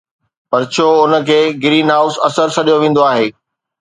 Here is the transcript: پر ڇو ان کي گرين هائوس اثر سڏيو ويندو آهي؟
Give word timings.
پر 0.49 0.61
ڇو 0.73 0.87
ان 1.03 1.13
کي 1.27 1.39
گرين 1.63 1.87
هائوس 1.93 2.15
اثر 2.27 2.47
سڏيو 2.55 2.75
ويندو 2.81 3.01
آهي؟ 3.11 3.27